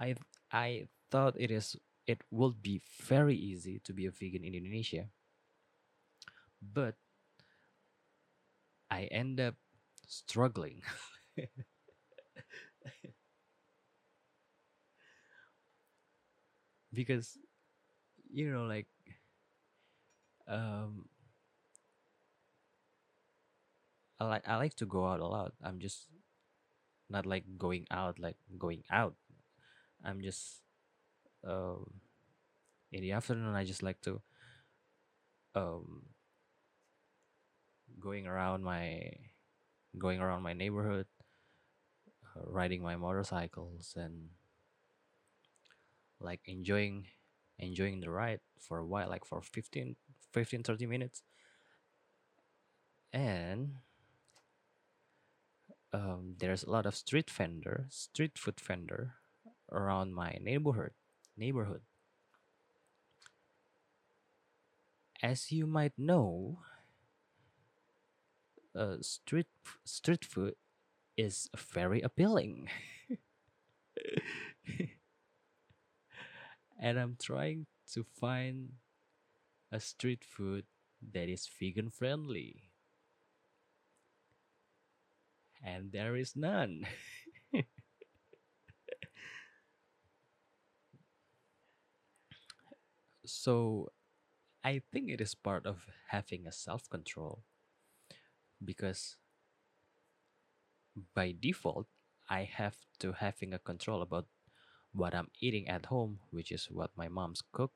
I 0.00 0.14
i 0.52 0.88
thought 1.10 1.34
it 1.38 1.50
is 1.50 1.76
it 2.06 2.22
would 2.30 2.60
be 2.62 2.82
very 3.02 3.34
easy 3.34 3.80
to 3.84 3.92
be 3.92 4.06
a 4.06 4.10
vegan 4.10 4.44
in 4.44 4.54
indonesia. 4.54 5.08
But 6.60 6.96
i 8.96 9.04
end 9.12 9.40
up 9.40 9.54
struggling 10.08 10.82
because 16.92 17.38
you 18.32 18.50
know 18.50 18.64
like 18.64 18.86
um 20.48 21.04
I 24.18 24.24
like 24.24 24.48
I 24.48 24.56
like 24.56 24.74
to 24.76 24.86
go 24.86 25.06
out 25.06 25.20
a 25.20 25.26
lot. 25.26 25.52
I'm 25.62 25.78
just 25.78 26.08
not 27.08 27.26
like 27.26 27.44
going 27.58 27.86
out 27.90 28.18
like 28.18 28.36
going 28.58 28.82
out. 28.90 29.14
I'm 30.04 30.22
just 30.22 30.62
um 31.44 32.00
in 32.92 33.02
the 33.02 33.12
afternoon 33.12 33.54
I 33.54 33.64
just 33.64 33.82
like 33.82 34.00
to 34.02 34.20
um 35.54 36.02
going 38.00 38.26
around 38.26 38.62
my 38.64 39.12
going 39.98 40.20
around 40.20 40.42
my 40.42 40.52
neighborhood, 40.52 41.06
uh, 42.36 42.42
riding 42.46 42.82
my 42.82 42.96
motorcycles 42.96 43.94
and 43.96 44.30
like 46.20 46.40
enjoying 46.46 47.06
enjoying 47.58 48.00
the 48.00 48.10
ride 48.10 48.40
for 48.60 48.78
a 48.78 48.86
while, 48.86 49.08
like 49.08 49.24
for 49.24 49.40
15, 49.40 49.96
15 50.32 50.62
30 50.62 50.86
minutes. 50.86 51.22
And 53.12 53.76
um, 55.92 56.34
there's 56.38 56.64
a 56.64 56.70
lot 56.70 56.86
of 56.86 56.94
street 56.94 57.30
vendor, 57.30 57.86
street 57.90 58.38
food 58.38 58.60
vendor 58.60 59.14
around 59.72 60.14
my 60.14 60.38
neighborhood. 60.40 60.92
Neighborhood. 61.36 61.82
As 65.22 65.52
you 65.52 65.66
might 65.66 65.92
know, 65.98 66.60
uh, 68.76 68.96
street 69.00 69.46
street 69.84 70.24
food 70.24 70.54
is 71.16 71.48
very 71.56 72.02
appealing, 72.02 72.68
and 76.80 76.98
I'm 76.98 77.16
trying 77.20 77.66
to 77.92 78.04
find 78.04 78.72
a 79.70 79.78
street 79.78 80.24
food 80.24 80.66
that 81.12 81.28
is 81.28 81.48
vegan 81.60 81.90
friendly, 81.90 82.70
and 85.62 85.92
there 85.92 86.16
is 86.16 86.34
none. 86.36 86.86
so 93.26 93.90
I 94.64 94.82
think 94.92 95.10
it 95.10 95.20
is 95.20 95.34
part 95.34 95.66
of 95.66 95.86
having 96.08 96.46
a 96.46 96.52
self 96.52 96.88
control 96.90 97.44
because 98.66 99.16
by 101.14 101.34
default 101.38 101.86
I 102.28 102.42
have 102.42 102.76
to 102.98 103.12
having 103.12 103.54
a 103.54 103.58
control 103.58 104.02
about 104.02 104.26
what 104.92 105.14
I'm 105.14 105.28
eating 105.40 105.68
at 105.68 105.86
home, 105.86 106.18
which 106.30 106.50
is 106.50 106.66
what 106.70 106.90
my 106.96 107.08
mom's 107.08 107.42
cook. 107.52 107.72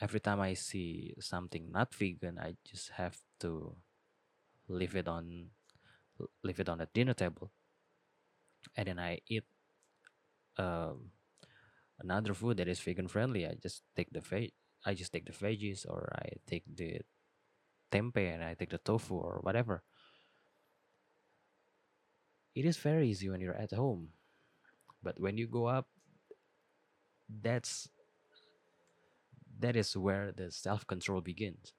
Every 0.00 0.20
time 0.20 0.40
I 0.40 0.54
see 0.54 1.14
something 1.20 1.70
not 1.70 1.94
vegan, 1.94 2.38
I 2.38 2.54
just 2.64 2.90
have 2.90 3.18
to 3.40 3.76
leave 4.68 4.96
it 4.96 5.08
on 5.08 5.50
leave 6.42 6.60
it 6.60 6.68
on 6.68 6.78
the 6.78 6.88
dinner 6.92 7.14
table, 7.14 7.50
and 8.76 8.88
then 8.88 8.98
I 8.98 9.20
eat 9.26 9.44
um, 10.56 11.10
another 11.98 12.34
food 12.34 12.56
that 12.58 12.68
is 12.68 12.80
vegan 12.80 13.08
friendly. 13.08 13.46
I 13.46 13.54
just 13.60 13.82
take 13.94 14.10
the 14.10 14.20
veg, 14.20 14.52
I 14.84 14.94
just 14.94 15.12
take 15.12 15.26
the 15.26 15.32
veggies, 15.32 15.86
or 15.86 16.10
I 16.14 16.38
take 16.46 16.64
the 16.66 17.02
tempeh 17.90 18.34
and 18.34 18.42
I 18.44 18.54
take 18.54 18.70
the 18.70 18.78
tofu 18.78 19.14
or 19.14 19.40
whatever. 19.42 19.82
It 22.54 22.64
is 22.64 22.76
very 22.76 23.08
easy 23.08 23.28
when 23.28 23.40
you're 23.40 23.54
at 23.54 23.72
home, 23.72 24.08
but 25.02 25.20
when 25.20 25.38
you 25.38 25.46
go 25.46 25.66
up, 25.66 25.86
that's 27.28 27.88
that 29.60 29.76
is 29.76 29.96
where 29.96 30.32
the 30.32 30.50
self 30.50 30.86
control 30.86 31.20
begins. 31.20 31.72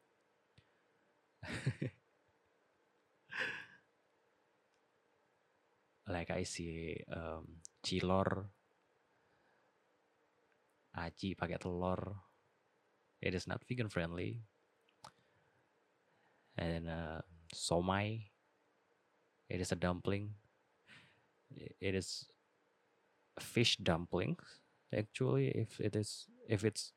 like 6.07 6.31
I 6.31 6.43
see 6.43 7.03
um, 7.11 7.61
aci 10.99 11.35
pakai 11.35 11.59
telur. 11.59 12.19
It 13.21 13.35
is 13.35 13.47
not 13.47 13.63
vegan 13.67 13.89
friendly. 13.89 14.43
And 16.59 16.87
uh, 16.89 17.21
somai, 17.55 18.29
it 19.49 19.59
is 19.61 19.71
a 19.71 19.75
dumpling. 19.75 20.35
It 21.79 21.95
is 21.95 22.27
fish 23.39 23.77
dumplings 23.77 24.61
actually. 24.95 25.49
If 25.49 25.79
it 25.79 25.95
is 25.95 26.27
if 26.47 26.63
it's 26.63 26.93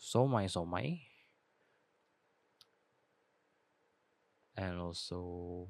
somai 0.00 0.46
somai, 0.50 1.00
and 4.56 4.78
also 4.80 5.68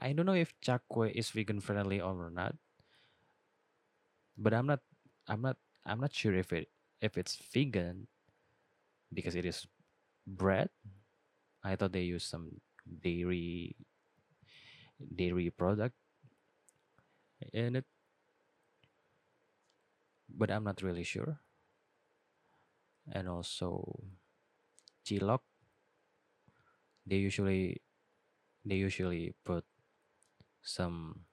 I 0.00 0.12
don't 0.14 0.26
know 0.26 0.34
if 0.34 0.52
cakwe 0.60 1.12
is 1.12 1.30
vegan 1.30 1.60
friendly 1.60 2.00
or 2.00 2.28
not, 2.30 2.56
but 4.36 4.54
I'm 4.54 4.66
not 4.66 4.80
I'm 5.28 5.42
not 5.42 5.56
I'm 5.86 6.00
not 6.00 6.12
sure 6.14 6.34
if 6.34 6.52
it 6.52 6.68
if 7.00 7.16
it's 7.16 7.36
vegan 7.52 8.06
because 9.12 9.34
it 9.34 9.44
is 9.44 9.66
bread. 10.26 10.70
I 11.62 11.76
thought 11.76 11.92
they 11.92 12.02
use 12.08 12.24
some 12.24 12.60
dairy 12.84 13.76
dairy 15.00 15.50
product 15.50 15.96
in 17.52 17.76
it, 17.76 17.84
but 20.28 20.50
I'm 20.50 20.64
not 20.64 20.82
really 20.82 21.04
sure. 21.04 21.40
And 23.12 23.28
also 23.28 24.04
cilok, 25.04 25.40
they 27.06 27.16
usually 27.16 27.82
they 28.64 28.76
usually 28.76 29.34
put 29.44 29.64
some 30.62 31.24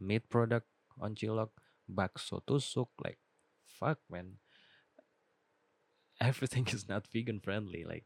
meat 0.00 0.28
product 0.28 0.66
on 1.00 1.14
cilok, 1.14 1.50
bakso 1.90 2.40
tusuk, 2.46 2.88
like 3.02 3.18
fuck 3.66 3.98
man, 4.10 4.38
everything 6.20 6.66
is 6.68 6.88
not 6.88 7.06
vegan 7.06 7.40
friendly. 7.40 7.84
Like 7.84 8.04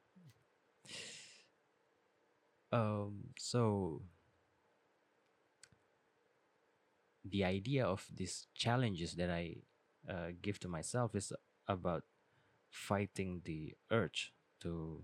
um 2.72 3.24
so 3.38 4.02
the 7.24 7.44
idea 7.44 7.84
of 7.84 8.06
these 8.14 8.46
challenges 8.54 9.14
that 9.14 9.30
I 9.30 9.56
uh, 10.08 10.32
give 10.40 10.58
to 10.60 10.68
myself 10.68 11.14
is 11.14 11.32
about 11.68 12.04
fighting 12.70 13.42
the 13.44 13.74
urge 13.90 14.32
to 14.60 15.02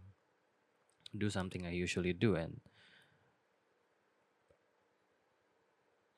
do 1.16 1.30
something 1.30 1.66
I 1.66 1.70
usually 1.70 2.12
do. 2.12 2.34
And 2.36 2.60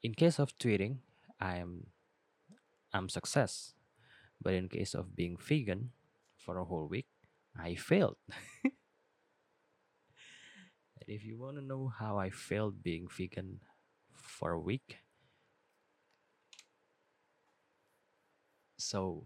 in 0.02 0.14
case 0.14 0.38
of 0.38 0.56
tweeting, 0.58 0.98
I'm 1.40 1.86
I'm 2.92 3.08
success, 3.08 3.74
but 4.42 4.54
in 4.54 4.68
case 4.68 4.94
of 4.94 5.16
being 5.16 5.36
vegan 5.38 5.92
for 6.36 6.58
a 6.58 6.64
whole 6.64 6.88
week, 6.88 7.08
I 7.58 7.74
failed. 7.74 8.16
if 11.08 11.24
you 11.24 11.38
want 11.38 11.56
to 11.56 11.62
know 11.64 11.90
how 11.98 12.18
I 12.18 12.28
failed 12.28 12.82
being 12.82 13.08
vegan 13.08 13.60
for 14.12 14.52
a 14.52 14.60
week, 14.60 14.98
so 18.76 19.24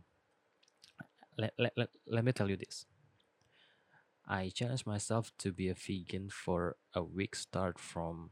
let, 1.36 1.52
let, 1.58 1.72
let, 1.76 1.88
let 2.06 2.24
me 2.24 2.32
tell 2.32 2.48
you 2.48 2.56
this. 2.56 2.86
I 4.28 4.50
challenged 4.54 4.86
myself 4.86 5.32
to 5.38 5.52
be 5.52 5.68
a 5.68 5.74
vegan 5.74 6.30
for 6.30 6.76
a 6.94 7.02
week 7.02 7.34
start 7.34 7.78
from 7.80 8.30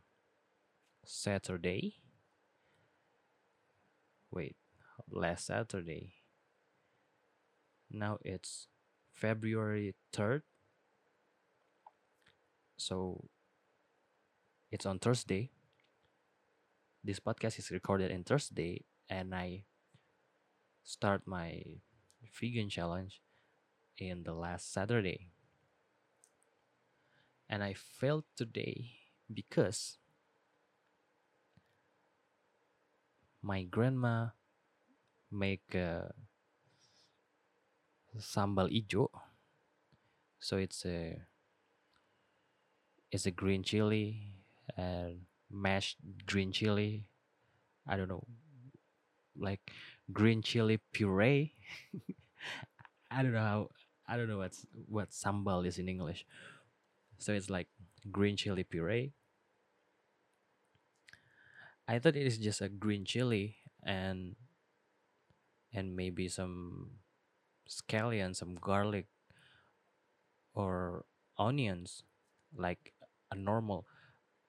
Saturday. 1.05 1.97
Wait, 4.31 4.55
last 5.11 5.47
Saturday. 5.47 6.15
Now 7.91 8.19
it's 8.25 8.69
February 9.13 9.97
3rd. 10.15 10.43
So 12.77 13.25
it's 14.71 14.87
on 14.87 14.99
Thursday. 14.99 15.51
This 17.03 17.19
podcast 17.19 17.59
is 17.59 17.71
recorded 17.71 18.13
on 18.13 18.23
Thursday, 18.25 18.85
and 19.09 19.35
I 19.35 19.65
start 20.85 21.23
my 21.27 21.63
vegan 22.39 22.69
challenge 22.69 23.21
in 23.99 24.23
the 24.23 24.33
last 24.33 24.73
Saturday. 24.73 25.29
And 27.49 27.65
I 27.65 27.75
failed 27.75 28.25
today 28.37 28.93
because 29.33 29.99
my 33.43 33.65
grandma 33.65 34.29
make 35.33 35.75
uh, 35.75 36.15
sambal 38.19 38.71
ijo. 38.71 39.09
So 40.39 40.57
it's 40.59 40.85
a 40.87 41.19
it's 43.11 43.27
a 43.27 43.31
green 43.31 43.65
chili 43.65 44.40
and 44.77 45.23
mashed 45.51 45.99
green 46.27 46.53
chili. 46.53 47.07
I 47.87 47.97
don't 47.97 48.09
know, 48.09 48.25
like 49.37 49.61
green 50.13 50.43
chili 50.43 50.79
puree. 50.93 51.53
I 53.11 53.23
don't 53.23 53.33
know 53.33 53.41
how 53.41 53.69
I 54.09 54.17
don't 54.17 54.29
know 54.29 54.39
what's 54.39 54.67
what 54.87 55.11
sambal 55.11 55.67
is 55.67 55.79
in 55.79 55.89
English. 55.89 56.27
So 57.19 57.33
it's 57.33 57.51
like 57.51 57.69
green 58.11 58.37
chili 58.37 58.65
puree. 58.65 59.13
I 61.89 61.99
thought 61.99 62.17
it 62.17 62.27
is 62.27 62.39
just 62.39 62.61
a 62.61 62.69
green 62.69 63.05
chili 63.05 63.57
and 63.83 64.37
and 65.73 65.97
maybe 65.97 66.29
some 66.29 66.91
scallion, 67.69 68.35
some 68.35 68.55
garlic 68.57 69.07
or 70.55 71.05
onions, 71.39 72.03
like 72.55 72.93
a 73.31 73.35
normal 73.37 73.87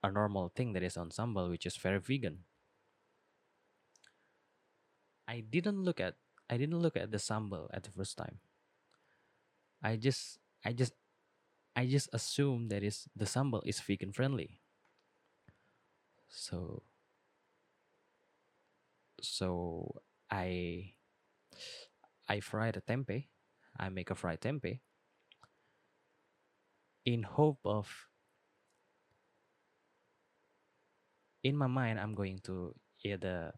a 0.04 0.12
normal 0.12 0.50
thing 0.50 0.74
that 0.74 0.84
is 0.84 0.98
on 0.98 1.10
sambal, 1.10 1.50
which 1.50 1.66
is 1.66 1.78
very 1.78 2.00
vegan. 2.00 2.46
I 5.28 5.42
didn't 5.42 5.84
look 5.84 6.00
at 6.00 6.16
I 6.50 6.58
didn't 6.58 6.80
look 6.80 6.98
at 6.98 7.12
the 7.12 7.18
sambal 7.18 7.70
at 7.74 7.84
the 7.84 7.92
first 7.92 8.18
time. 8.18 8.40
I 9.82 9.96
just 9.96 10.40
I 10.66 10.74
just 10.74 10.94
I 11.76 11.86
just 11.86 12.10
assumed 12.14 12.72
that 12.72 12.84
is 12.84 13.08
the 13.16 13.26
sambal 13.26 13.62
is 13.66 13.80
vegan 13.80 14.12
friendly. 14.12 14.60
So 16.30 16.84
so 19.22 20.02
I 20.30 20.94
I 22.28 22.40
fry 22.40 22.72
the 22.72 22.82
tempeh. 22.82 23.28
I 23.80 23.90
make 23.90 24.10
a 24.10 24.16
fried 24.16 24.42
tempeh 24.42 24.80
in 27.06 27.24
hope 27.24 27.60
of 27.66 28.11
in 31.43 31.56
my 31.58 31.67
mind 31.67 31.99
I'm 31.99 32.13
going 32.13 32.39
to 32.45 32.75
eat 33.04 33.21
the 33.21 33.54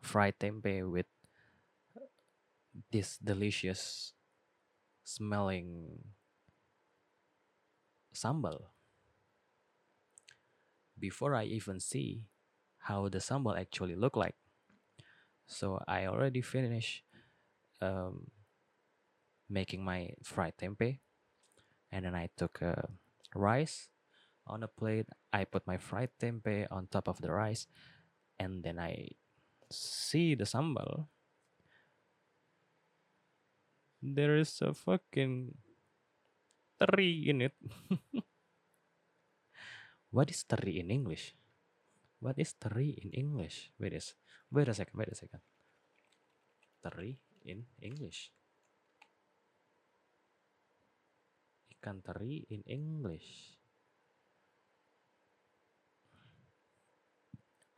fried 0.00 0.38
tempeh 0.38 0.88
with 0.88 1.06
this 2.90 3.18
delicious 3.18 4.12
smelling 5.04 5.98
sambal 8.14 8.70
before 10.98 11.34
I 11.34 11.44
even 11.44 11.80
see 11.80 12.22
how 12.78 13.08
the 13.08 13.18
sambal 13.18 13.58
actually 13.58 13.96
look 13.96 14.16
like. 14.16 14.36
So 15.46 15.82
I 15.88 16.06
already 16.06 16.40
finished 16.40 17.02
um, 17.82 18.30
making 19.48 19.84
my 19.84 20.14
fried 20.22 20.54
tempeh, 20.56 20.98
and 21.92 22.04
then 22.04 22.14
I 22.14 22.30
took 22.36 22.62
uh, 22.62 22.88
rice 23.34 23.88
on 24.46 24.62
a 24.62 24.70
plate. 24.70 25.08
I 25.32 25.44
put 25.44 25.66
my 25.66 25.78
fried 25.78 26.10
tempeh 26.20 26.68
on 26.70 26.88
top 26.88 27.08
of 27.08 27.20
the 27.20 27.32
rice, 27.32 27.66
and 28.38 28.62
then 28.62 28.78
I 28.78 29.16
see 29.70 30.34
the 30.34 30.44
sambal. 30.44 31.08
There 34.04 34.36
is 34.36 34.60
a 34.60 34.76
fucking 34.76 35.56
teri 36.76 37.28
in 37.32 37.48
it. 37.48 37.56
what 40.14 40.28
is 40.28 40.44
teri 40.44 40.80
in 40.80 40.90
English? 40.92 41.32
What 42.20 42.36
is 42.36 42.52
teri 42.60 42.92
in 43.00 43.16
English? 43.16 43.72
Wait 43.80 43.96
a, 43.96 44.00
wait 44.52 44.68
a 44.68 44.74
second, 44.74 44.96
wait 44.98 45.08
a 45.08 45.16
second. 45.16 45.40
Teri 46.84 47.16
in 47.48 47.64
English. 47.80 48.28
Ikan 51.72 52.04
teri 52.04 52.44
in 52.52 52.60
English. 52.68 53.56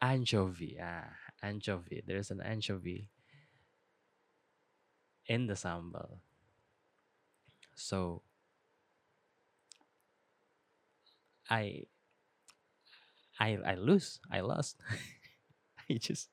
Anchovy. 0.00 0.78
Ah, 0.80 1.12
anchovy. 1.42 2.02
There's 2.06 2.30
an 2.30 2.40
anchovy 2.40 3.10
in 5.26 5.46
the 5.46 5.54
sambal. 5.54 6.18
So 7.74 8.22
I 11.50 11.86
I 13.40 13.56
I 13.64 13.74
lose. 13.76 14.20
I 14.30 14.40
lost. 14.40 14.76
I 15.90 15.94
just 15.94 16.28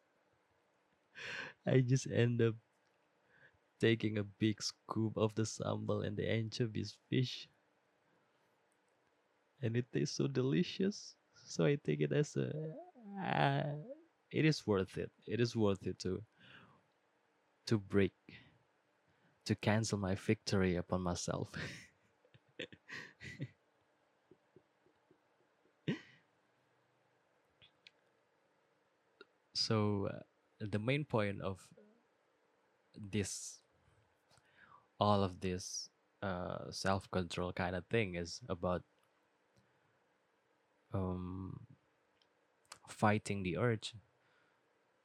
I 1.65 1.81
just 1.81 2.07
end 2.11 2.41
up 2.41 2.55
taking 3.79 4.17
a 4.17 4.23
big 4.23 4.59
scoop 4.63 5.15
of 5.15 5.35
the 5.35 5.43
sambal 5.43 6.03
and 6.03 6.17
the 6.17 6.27
anchovies 6.27 6.97
fish. 7.07 7.47
And 9.63 9.75
it 9.75 9.91
tastes 9.91 10.17
so 10.17 10.27
delicious. 10.27 11.15
So 11.43 11.65
I 11.65 11.75
take 11.75 12.01
it 12.01 12.11
as 12.11 12.35
a 12.37 12.75
uh, 13.23 13.63
it 14.31 14.45
is 14.45 14.65
worth 14.65 14.97
it. 14.97 15.11
It 15.27 15.39
is 15.39 15.55
worth 15.55 15.85
it 15.87 15.99
to 15.99 16.21
to 17.67 17.77
break 17.77 18.13
to 19.45 19.55
cancel 19.55 19.97
my 19.97 20.15
victory 20.15 20.75
upon 20.75 21.01
myself. 21.01 21.49
so 29.53 30.07
uh, 30.11 30.19
the 30.59 30.79
main 30.79 31.05
point 31.05 31.41
of 31.41 31.59
this 33.11 33.59
all 34.99 35.23
of 35.23 35.39
this 35.41 35.89
uh, 36.21 36.71
self-control 36.71 37.53
kind 37.53 37.75
of 37.75 37.85
thing 37.87 38.15
is 38.15 38.39
about 38.49 38.83
um, 40.93 41.59
fighting 42.93 43.43
the 43.43 43.57
urge 43.57 43.95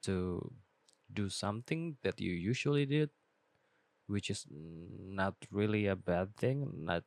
to 0.03 0.51
do 1.13 1.29
something 1.29 1.97
that 2.03 2.19
you 2.21 2.31
usually 2.33 2.85
did 2.85 3.09
which 4.07 4.29
is 4.29 4.45
not 4.51 5.35
really 5.51 5.87
a 5.87 5.95
bad 5.95 6.35
thing 6.37 6.71
not 6.85 7.03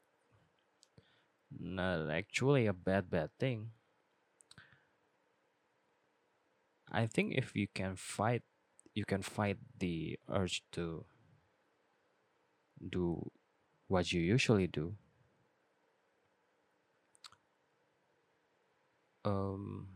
not 1.60 2.10
actually 2.10 2.66
a 2.66 2.72
bad 2.72 3.08
bad 3.08 3.30
thing. 3.38 3.70
I 6.92 7.06
think 7.08 7.34
if 7.34 7.56
you 7.56 7.66
can 7.66 7.96
fight 7.96 8.42
you 8.94 9.04
can 9.04 9.22
fight 9.22 9.58
the 9.78 10.18
urge 10.28 10.62
to 10.72 11.04
do 12.90 13.30
what 13.88 14.12
you 14.12 14.20
usually 14.20 14.66
do. 14.66 14.96
Um 19.24 19.91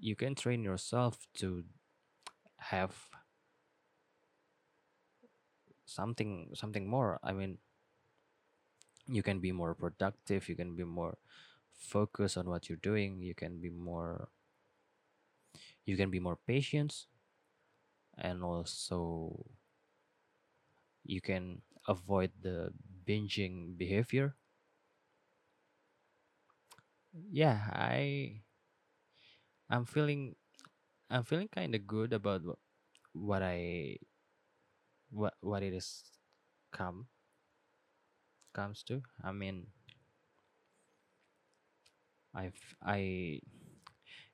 you 0.00 0.16
can 0.16 0.34
train 0.34 0.62
yourself 0.62 1.26
to 1.34 1.64
have 2.58 2.94
something 5.86 6.50
something 6.54 6.88
more. 6.88 7.18
I 7.22 7.32
mean 7.32 7.58
you 9.08 9.22
can 9.22 9.40
be 9.40 9.50
more 9.52 9.74
productive 9.74 10.48
you 10.48 10.54
can 10.54 10.76
be 10.76 10.84
more 10.84 11.18
focused 11.72 12.36
on 12.38 12.48
what 12.48 12.68
you're 12.68 12.78
doing 12.82 13.20
you 13.22 13.34
can 13.34 13.58
be 13.60 13.70
more 13.70 14.28
you 15.86 15.96
can 15.96 16.10
be 16.10 16.20
more 16.20 16.36
patient 16.46 17.06
and 18.18 18.42
also 18.42 19.46
you 21.04 21.20
can 21.20 21.62
avoid 21.88 22.30
the 22.42 22.72
binging 23.06 23.76
behavior. 23.78 24.36
Yeah 27.32 27.60
i 27.74 28.42
i'm 29.70 29.84
feeling 29.84 30.34
i'm 31.10 31.24
feeling 31.24 31.48
kind 31.48 31.74
of 31.74 31.86
good 31.86 32.12
about 32.12 32.42
wh- 32.42 32.60
what 33.16 33.42
i 33.42 33.96
what 35.10 35.34
what 35.40 35.62
it 35.62 35.72
is 35.74 36.04
come 36.72 37.06
comes 38.52 38.82
to. 38.84 39.02
I 39.22 39.30
mean 39.32 39.68
i've 42.34 42.74
i 42.82 43.40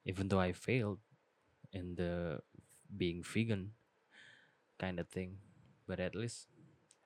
even 0.04 0.28
though 0.28 0.40
i 0.40 0.52
failed 0.52 0.98
in 1.72 1.94
the 1.96 2.40
being 2.96 3.22
vegan 3.24 3.72
kind 4.78 4.98
of 5.00 5.08
thing 5.08 5.36
but 5.86 6.00
at 6.00 6.14
least 6.14 6.48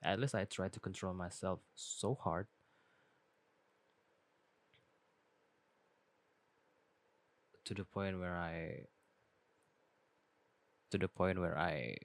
at 0.03 0.19
least 0.19 0.35
i 0.35 0.45
try 0.45 0.67
to 0.67 0.79
control 0.79 1.13
myself 1.13 1.59
so 1.75 2.15
hard 2.15 2.47
to 7.67 7.75
the 7.75 7.85
point 7.85 8.19
where 8.19 8.37
i 8.37 8.87
to 10.91 10.97
the 10.97 11.07
point 11.07 11.39
where 11.39 11.57
i 11.57 11.95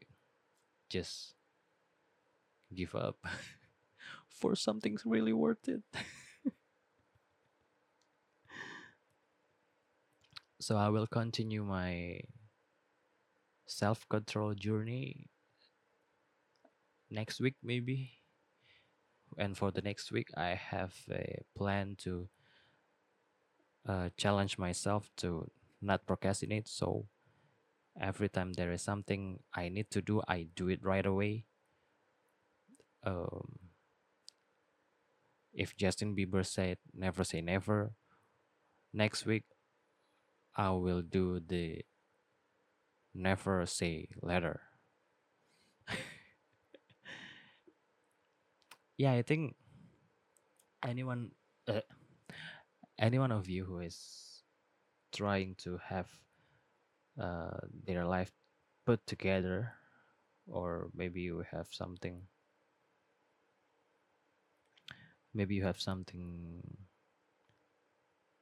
just 0.88 1.34
give 2.74 2.94
up 2.94 3.16
for 4.28 4.54
something 4.56 4.98
really 5.04 5.32
worth 5.32 5.68
it. 5.68 5.82
So 10.60 10.76
i 10.78 10.88
will 10.88 11.06
continue 11.06 11.62
my 11.62 12.20
self-control 13.66 14.54
journey 14.54 15.28
next 17.10 17.40
week 17.40 17.54
maybe. 17.62 18.18
And 19.38 19.56
for 19.56 19.70
the 19.70 19.82
next 19.82 20.10
week 20.12 20.28
i 20.36 20.54
have 20.54 20.94
a 21.10 21.42
plan 21.56 21.96
to 22.04 22.28
uh, 23.86 24.10
challenge 24.16 24.58
myself 24.58 25.10
to 25.18 25.50
not 25.80 26.06
procrastinate. 26.06 26.68
So 26.68 27.06
every 28.00 28.28
time 28.28 28.52
there 28.54 28.72
is 28.72 28.82
something 28.82 29.38
i 29.54 29.68
need 29.68 29.90
to 29.90 30.00
do 30.00 30.22
i 30.28 30.46
do 30.56 30.68
it 30.68 30.82
right 30.84 31.06
away. 31.06 31.44
Um, 33.04 33.58
if 35.54 35.76
justin 35.76 36.14
bieber 36.16 36.44
said 36.44 36.78
never 36.94 37.24
say 37.24 37.40
never 37.40 37.92
next 38.92 39.26
week 39.26 39.44
i 40.56 40.70
will 40.70 41.02
do 41.02 41.40
the 41.40 41.84
never 43.14 43.64
say 43.66 44.08
later 44.22 44.60
yeah 48.96 49.12
i 49.12 49.22
think 49.22 49.54
anyone 50.82 51.30
uh, 51.68 51.80
any 53.02 53.18
one 53.18 53.32
of 53.32 53.48
you 53.48 53.64
who 53.64 53.80
is 53.80 54.44
trying 55.12 55.56
to 55.56 55.76
have 55.84 56.08
uh, 57.20 57.58
their 57.84 58.06
life 58.06 58.30
put 58.86 59.04
together 59.06 59.72
or 60.46 60.88
maybe 60.94 61.20
you 61.20 61.44
have 61.50 61.66
something 61.70 62.22
maybe 65.34 65.54
you 65.56 65.64
have 65.64 65.80
something 65.80 66.62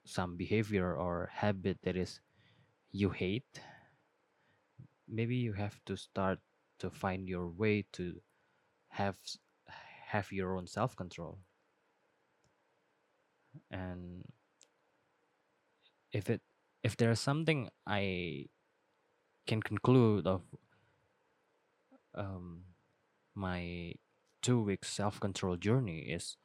some 0.04 0.36
behavior 0.36 0.94
or 0.94 1.30
habit 1.32 1.78
that 1.82 1.96
is 1.96 2.20
you 2.92 3.10
hate 3.10 3.60
maybe 5.08 5.36
you 5.36 5.52
have 5.54 5.80
to 5.86 5.96
start 5.96 6.38
to 6.78 6.90
find 6.90 7.28
your 7.28 7.48
way 7.48 7.84
to 7.92 8.20
have 8.88 9.16
have 10.08 10.30
your 10.32 10.56
own 10.56 10.66
self 10.66 10.96
control 10.96 11.38
and 13.70 14.24
if 16.12 16.30
it 16.30 16.40
if 16.82 16.96
there's 16.96 17.20
something 17.20 17.68
i 17.86 18.46
can 19.46 19.62
conclude 19.62 20.26
of 20.26 20.42
um, 22.14 22.64
my 23.34 23.94
two 24.42 24.60
week 24.62 24.84
self 24.84 25.20
control 25.20 25.56
journey 25.56 26.00
is 26.00 26.36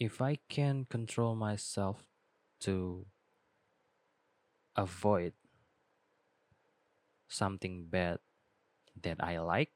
if 0.00 0.22
I 0.22 0.38
can 0.48 0.86
control 0.88 1.36
myself 1.36 2.08
to 2.60 3.06
avoid 4.74 5.34
something 7.28 7.84
bad 7.84 8.18
that 9.02 9.22
I 9.22 9.38
like, 9.38 9.72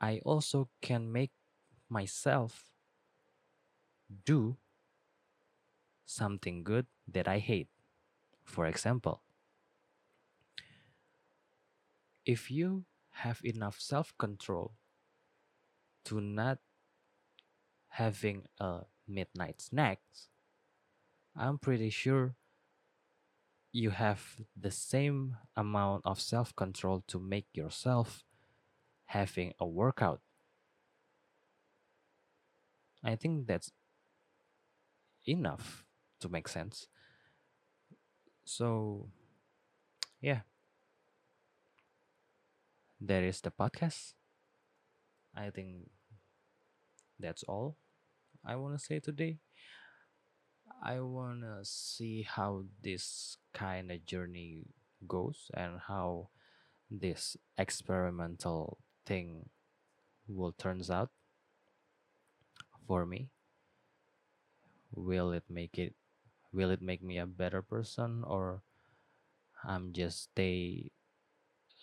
I 0.00 0.20
also 0.24 0.68
can 0.82 1.12
make 1.12 1.30
myself 1.88 2.64
do 4.24 4.56
something 6.10 6.64
good 6.64 6.86
that 7.06 7.28
I 7.28 7.38
hate. 7.38 7.68
For 8.44 8.66
example, 8.66 9.22
if 12.26 12.50
you 12.50 12.84
have 13.22 13.40
enough 13.44 13.80
self 13.80 14.16
control 14.18 14.72
to 16.04 16.20
not 16.20 16.58
having 17.88 18.46
a 18.58 18.82
midnight 19.06 19.60
snack, 19.60 20.00
I'm 21.36 21.58
pretty 21.58 21.90
sure 21.90 22.34
you 23.72 23.90
have 23.90 24.36
the 24.56 24.70
same 24.70 25.36
amount 25.56 26.02
of 26.04 26.20
self 26.20 26.54
control 26.56 27.02
to 27.06 27.18
make 27.18 27.46
yourself 27.54 28.24
having 29.06 29.54
a 29.60 29.66
workout. 29.66 30.20
I 33.02 33.16
think 33.16 33.46
that's 33.46 33.72
enough 35.26 35.84
to 36.20 36.28
make 36.28 36.48
sense. 36.48 36.86
So, 38.44 39.08
yeah, 40.20 40.40
that 43.00 43.22
is 43.22 43.40
the 43.40 43.50
podcast. 43.50 44.14
I 45.34 45.50
think 45.50 45.90
that's 47.18 47.42
all 47.44 47.76
I 48.44 48.56
want 48.56 48.78
to 48.78 48.84
say 48.84 49.00
today. 49.00 49.38
I 50.82 51.00
want 51.00 51.42
to 51.42 51.60
see 51.62 52.22
how 52.22 52.64
this 52.82 53.36
kind 53.52 53.92
of 53.92 54.06
journey 54.06 54.64
goes 55.06 55.50
and 55.54 55.78
how 55.88 56.30
this 56.90 57.36
experimental 57.58 58.78
thing 59.04 59.50
will 60.26 60.52
turns 60.52 60.90
out 60.90 61.10
for 62.86 63.04
me. 63.04 63.30
Will 64.94 65.32
it 65.32 65.44
make 65.48 65.78
it 65.78 65.94
will 66.52 66.70
it 66.70 66.82
make 66.82 67.02
me 67.02 67.18
a 67.18 67.26
better 67.26 67.62
person 67.62 68.24
or 68.26 68.62
I'm 69.64 69.92
just 69.92 70.24
stay 70.32 70.90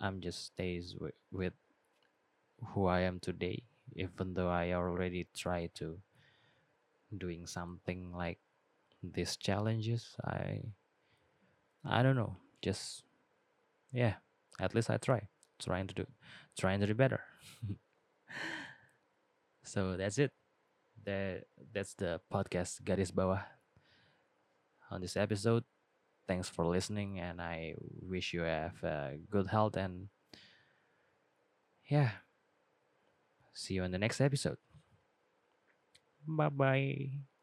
I'm 0.01 0.21
just 0.21 0.45
stays 0.45 0.95
with, 0.99 1.15
with 1.31 1.53
who 2.73 2.85
I 2.85 2.99
am 3.01 3.19
today 3.19 3.63
even 3.95 4.33
though 4.35 4.49
I 4.49 4.73
already 4.73 5.27
try 5.33 5.69
to 5.75 5.99
doing 7.15 7.45
something 7.45 8.11
like 8.13 8.39
these 9.03 9.37
challenges? 9.37 10.15
I 10.23 10.61
I 11.83 12.03
don't 12.03 12.15
know. 12.15 12.35
Just 12.61 13.03
yeah 13.93 14.15
at 14.59 14.75
least 14.75 14.89
I 14.89 14.97
try. 14.97 15.27
Trying 15.59 15.87
to 15.87 15.95
do 15.95 16.07
trying 16.57 16.79
to 16.81 16.87
do 16.87 16.93
better. 16.95 17.21
So 19.63 19.97
that's 19.97 20.17
it. 20.17 20.31
That 21.05 21.45
that's 21.73 21.93
the 21.95 22.21
podcast. 22.31 22.81
Garis 22.83 23.11
Bawah 23.11 23.43
on 24.91 25.01
this 25.01 25.17
episode. 25.17 25.63
Thanks 26.27 26.49
for 26.49 26.65
listening 26.65 27.19
and 27.19 27.41
I 27.41 27.75
wish 28.01 28.33
you 28.33 28.41
have 28.41 28.83
uh, 28.83 29.11
good 29.29 29.47
health 29.47 29.77
and 29.77 30.09
yeah 31.89 32.11
see 33.53 33.73
you 33.75 33.83
in 33.83 33.91
the 33.91 33.97
next 33.97 34.21
episode. 34.21 34.57
Bye 36.27 36.49
bye 36.49 37.36